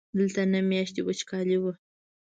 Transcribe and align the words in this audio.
دلته 0.17 0.41
نهه 0.51 0.63
میاشتې 0.71 1.01
وچکالي 1.03 1.57
وه. 1.59 1.73